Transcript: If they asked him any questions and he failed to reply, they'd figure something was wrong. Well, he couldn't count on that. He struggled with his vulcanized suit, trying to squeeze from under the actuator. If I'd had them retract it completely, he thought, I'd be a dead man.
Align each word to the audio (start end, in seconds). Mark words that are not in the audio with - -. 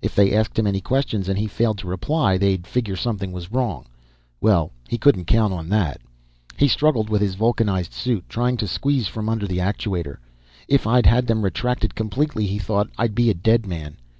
If 0.00 0.14
they 0.14 0.32
asked 0.32 0.56
him 0.56 0.68
any 0.68 0.80
questions 0.80 1.28
and 1.28 1.36
he 1.36 1.48
failed 1.48 1.78
to 1.78 1.88
reply, 1.88 2.38
they'd 2.38 2.64
figure 2.64 2.94
something 2.94 3.32
was 3.32 3.50
wrong. 3.50 3.86
Well, 4.40 4.70
he 4.86 4.98
couldn't 4.98 5.24
count 5.24 5.52
on 5.52 5.68
that. 5.70 6.00
He 6.56 6.68
struggled 6.68 7.10
with 7.10 7.20
his 7.20 7.34
vulcanized 7.34 7.92
suit, 7.92 8.28
trying 8.28 8.56
to 8.58 8.68
squeeze 8.68 9.08
from 9.08 9.28
under 9.28 9.48
the 9.48 9.58
actuator. 9.58 10.18
If 10.68 10.86
I'd 10.86 11.06
had 11.06 11.26
them 11.26 11.42
retract 11.42 11.84
it 11.84 11.96
completely, 11.96 12.46
he 12.46 12.60
thought, 12.60 12.88
I'd 12.96 13.16
be 13.16 13.30
a 13.30 13.34
dead 13.34 13.66
man. 13.66 13.96